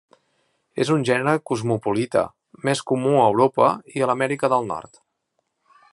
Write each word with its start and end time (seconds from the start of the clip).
És 0.85 0.91
un 0.95 1.03
gènere 1.09 1.41
cosmopolita, 1.49 2.23
més 2.69 2.83
comú 2.93 3.13
a 3.19 3.27
Europa 3.35 3.69
i 3.99 4.03
a 4.03 4.09
l'Amèrica 4.13 4.53
del 4.55 4.71
Nord. 4.75 5.03